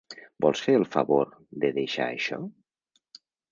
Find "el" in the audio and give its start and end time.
0.77-0.85